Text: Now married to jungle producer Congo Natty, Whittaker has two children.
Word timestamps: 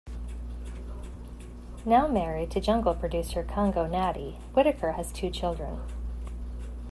Now 1.85 2.07
married 2.07 2.49
to 2.53 2.59
jungle 2.59 2.95
producer 2.95 3.43
Congo 3.43 3.85
Natty, 3.85 4.39
Whittaker 4.51 4.93
has 4.93 5.11
two 5.11 5.29
children. 5.29 5.79